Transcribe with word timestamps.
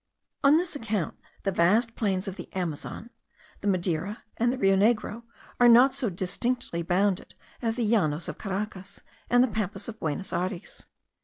On 0.43 0.57
this 0.57 0.75
account, 0.75 1.15
the 1.43 1.51
vast 1.51 1.93
plains 1.95 2.27
of 2.27 2.35
the 2.35 2.51
Amazon, 2.55 3.11
the 3.59 3.67
Madeira, 3.67 4.23
and 4.37 4.51
the 4.51 4.57
Rio 4.57 4.75
Negro, 4.75 5.21
are 5.59 5.67
not 5.67 5.93
so 5.93 6.09
distinctly 6.09 6.81
bounded 6.81 7.35
as 7.61 7.75
the 7.75 7.87
Llanos 7.87 8.27
of 8.27 8.39
Caracas, 8.39 9.01
and 9.29 9.43
the 9.43 9.47
Pampas 9.47 9.87
of 9.87 9.99
Buenos 9.99 10.33
Ayres. 10.33 10.87